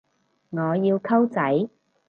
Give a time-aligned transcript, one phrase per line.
[0.49, 1.69] 我要溝仔